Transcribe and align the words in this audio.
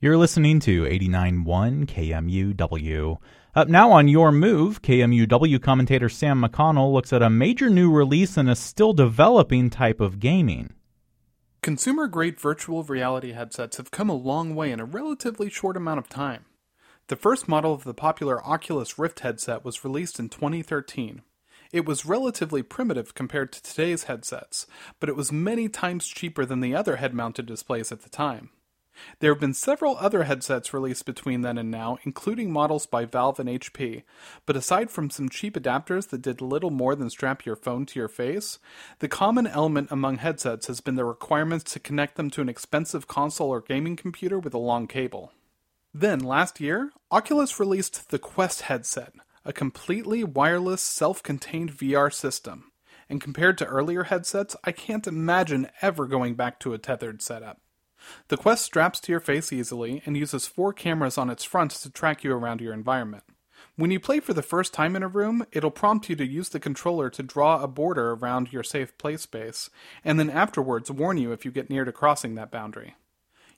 You're 0.00 0.16
listening 0.16 0.60
to 0.60 0.84
89.1 0.84 1.86
KMUW. 1.86 3.16
Up 3.56 3.66
now 3.66 3.90
on 3.90 4.06
Your 4.06 4.30
Move, 4.30 4.80
KMUW 4.80 5.60
commentator 5.60 6.08
Sam 6.08 6.40
McConnell 6.40 6.92
looks 6.92 7.12
at 7.12 7.20
a 7.20 7.28
major 7.28 7.68
new 7.68 7.90
release 7.90 8.36
in 8.36 8.48
a 8.48 8.54
still 8.54 8.92
developing 8.92 9.70
type 9.70 10.00
of 10.00 10.20
gaming. 10.20 10.72
Consumer 11.62 12.06
grade 12.06 12.38
virtual 12.38 12.84
reality 12.84 13.32
headsets 13.32 13.78
have 13.78 13.90
come 13.90 14.08
a 14.08 14.14
long 14.14 14.54
way 14.54 14.70
in 14.70 14.78
a 14.78 14.84
relatively 14.84 15.50
short 15.50 15.76
amount 15.76 15.98
of 15.98 16.08
time. 16.08 16.44
The 17.08 17.16
first 17.16 17.48
model 17.48 17.74
of 17.74 17.82
the 17.82 17.92
popular 17.92 18.40
Oculus 18.46 19.00
Rift 19.00 19.18
headset 19.18 19.64
was 19.64 19.82
released 19.82 20.20
in 20.20 20.28
2013. 20.28 21.22
It 21.72 21.84
was 21.86 22.06
relatively 22.06 22.62
primitive 22.62 23.14
compared 23.14 23.50
to 23.50 23.62
today's 23.64 24.04
headsets, 24.04 24.64
but 25.00 25.08
it 25.08 25.16
was 25.16 25.32
many 25.32 25.68
times 25.68 26.06
cheaper 26.06 26.44
than 26.44 26.60
the 26.60 26.76
other 26.76 26.96
head 26.96 27.14
mounted 27.14 27.46
displays 27.46 27.90
at 27.90 28.02
the 28.02 28.08
time. 28.08 28.50
There 29.20 29.32
have 29.32 29.40
been 29.40 29.54
several 29.54 29.96
other 29.96 30.24
headsets 30.24 30.74
released 30.74 31.06
between 31.06 31.42
then 31.42 31.58
and 31.58 31.70
now, 31.70 31.98
including 32.04 32.52
models 32.52 32.86
by 32.86 33.04
Valve 33.04 33.40
and 33.40 33.48
HP, 33.48 34.02
but 34.46 34.56
aside 34.56 34.90
from 34.90 35.10
some 35.10 35.28
cheap 35.28 35.54
adapters 35.54 36.08
that 36.08 36.22
did 36.22 36.40
little 36.40 36.70
more 36.70 36.94
than 36.94 37.10
strap 37.10 37.44
your 37.44 37.56
phone 37.56 37.86
to 37.86 37.98
your 37.98 38.08
face, 38.08 38.58
the 39.00 39.08
common 39.08 39.46
element 39.46 39.90
among 39.90 40.18
headsets 40.18 40.66
has 40.66 40.80
been 40.80 40.96
the 40.96 41.04
requirements 41.04 41.72
to 41.72 41.80
connect 41.80 42.16
them 42.16 42.30
to 42.30 42.40
an 42.40 42.48
expensive 42.48 43.08
console 43.08 43.50
or 43.50 43.60
gaming 43.60 43.96
computer 43.96 44.38
with 44.38 44.54
a 44.54 44.58
long 44.58 44.86
cable. 44.86 45.32
Then, 45.94 46.20
last 46.20 46.60
year, 46.60 46.92
Oculus 47.10 47.58
released 47.58 48.10
the 48.10 48.18
Quest 48.18 48.62
headset, 48.62 49.14
a 49.44 49.52
completely 49.52 50.22
wireless, 50.22 50.82
self 50.82 51.22
contained 51.22 51.72
VR 51.72 52.12
system. 52.12 52.70
And 53.08 53.20
compared 53.20 53.56
to 53.58 53.66
earlier 53.66 54.04
headsets, 54.04 54.54
I 54.64 54.72
can't 54.72 55.06
imagine 55.06 55.70
ever 55.80 56.06
going 56.06 56.34
back 56.34 56.60
to 56.60 56.74
a 56.74 56.78
tethered 56.78 57.22
setup. 57.22 57.60
The 58.28 58.36
Quest 58.36 58.64
straps 58.64 59.00
to 59.00 59.12
your 59.12 59.20
face 59.20 59.52
easily 59.52 60.02
and 60.06 60.16
uses 60.16 60.46
four 60.46 60.72
cameras 60.72 61.18
on 61.18 61.30
its 61.30 61.44
front 61.44 61.72
to 61.72 61.90
track 61.90 62.24
you 62.24 62.32
around 62.32 62.60
your 62.60 62.72
environment. 62.72 63.24
When 63.76 63.90
you 63.90 64.00
play 64.00 64.20
for 64.20 64.32
the 64.32 64.42
first 64.42 64.72
time 64.74 64.96
in 64.96 65.02
a 65.02 65.08
room, 65.08 65.46
it'll 65.52 65.70
prompt 65.70 66.08
you 66.08 66.16
to 66.16 66.26
use 66.26 66.48
the 66.48 66.60
controller 66.60 67.10
to 67.10 67.22
draw 67.22 67.62
a 67.62 67.68
border 67.68 68.12
around 68.12 68.52
your 68.52 68.62
safe 68.62 68.96
play 68.98 69.16
space, 69.16 69.70
and 70.04 70.18
then 70.18 70.30
afterwards 70.30 70.90
warn 70.90 71.18
you 71.18 71.32
if 71.32 71.44
you 71.44 71.50
get 71.50 71.70
near 71.70 71.84
to 71.84 71.92
crossing 71.92 72.34
that 72.34 72.50
boundary. 72.50 72.94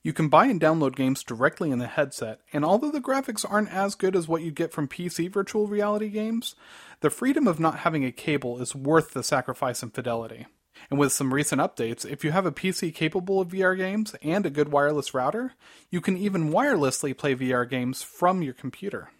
You 0.02 0.14
can 0.14 0.28
buy 0.28 0.46
and 0.46 0.58
download 0.58 0.96
games 0.96 1.22
directly 1.22 1.70
in 1.70 1.78
the 1.78 1.86
headset, 1.86 2.40
and 2.54 2.64
although 2.64 2.90
the 2.90 3.02
graphics 3.02 3.44
aren't 3.48 3.72
as 3.72 3.94
good 3.94 4.16
as 4.16 4.26
what 4.26 4.40
you 4.42 4.50
get 4.50 4.72
from 4.72 4.88
PC 4.88 5.30
virtual 5.30 5.66
reality 5.66 6.08
games, 6.08 6.54
the 7.00 7.10
freedom 7.10 7.46
of 7.46 7.60
not 7.60 7.80
having 7.80 8.04
a 8.04 8.12
cable 8.12 8.60
is 8.62 8.74
worth 8.74 9.12
the 9.12 9.22
sacrifice 9.22 9.82
in 9.82 9.90
fidelity. 9.90 10.46
And 10.88 10.98
with 10.98 11.12
some 11.12 11.34
recent 11.34 11.60
updates, 11.60 12.08
if 12.08 12.24
you 12.24 12.30
have 12.30 12.46
a 12.46 12.52
PC 12.52 12.94
capable 12.94 13.40
of 13.40 13.48
VR 13.48 13.76
games 13.76 14.14
and 14.22 14.46
a 14.46 14.50
good 14.50 14.70
wireless 14.70 15.12
router, 15.12 15.54
you 15.90 16.00
can 16.00 16.16
even 16.16 16.50
wirelessly 16.50 17.16
play 17.16 17.34
VR 17.34 17.68
games 17.68 18.02
from 18.02 18.42
your 18.42 18.54
computer. 18.54 19.10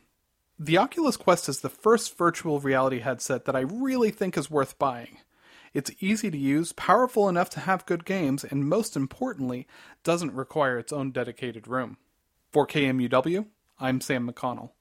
The 0.58 0.78
Oculus 0.78 1.16
Quest 1.16 1.48
is 1.48 1.60
the 1.60 1.68
first 1.68 2.16
virtual 2.18 2.60
reality 2.60 3.00
headset 3.00 3.44
that 3.46 3.56
I 3.56 3.60
really 3.60 4.10
think 4.10 4.36
is 4.36 4.50
worth 4.50 4.78
buying. 4.78 5.18
It's 5.72 5.92
easy 6.00 6.30
to 6.30 6.38
use, 6.38 6.72
powerful 6.72 7.28
enough 7.28 7.48
to 7.50 7.60
have 7.60 7.86
good 7.86 8.04
games, 8.04 8.44
and 8.44 8.68
most 8.68 8.96
importantly, 8.96 9.66
doesn't 10.02 10.34
require 10.34 10.78
its 10.78 10.92
own 10.92 11.12
dedicated 11.12 11.68
room. 11.68 11.96
For 12.52 12.66
KMUW, 12.66 13.46
I'm 13.78 14.00
Sam 14.00 14.28
McConnell. 14.28 14.70